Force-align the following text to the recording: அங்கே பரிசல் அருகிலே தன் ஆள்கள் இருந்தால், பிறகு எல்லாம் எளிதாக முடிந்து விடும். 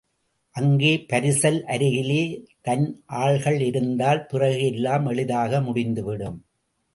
அங்கே 0.55 1.05
பரிசல் 1.09 1.59
அருகிலே 1.65 2.23
தன் 2.61 3.03
ஆள்கள் 3.05 3.59
இருந்தால், 3.61 4.25
பிறகு 4.25 4.65
எல்லாம் 4.65 5.05
எளிதாக 5.05 5.61
முடிந்து 5.61 6.03
விடும். 6.03 6.39